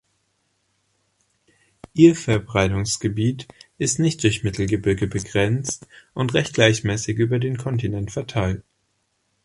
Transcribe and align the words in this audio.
Ihr 1.93 2.15
Verbreitungsgebiet 2.15 3.47
ist 3.77 3.99
nicht 3.99 4.23
durch 4.23 4.43
Mittelgebirge 4.43 5.05
begrenzt 5.05 5.85
und 6.15 6.33
recht 6.33 6.55
gleichmäßig 6.55 7.19
über 7.19 7.37
den 7.37 7.57
Kontinent 7.59 8.09
verteilt. 8.09 8.63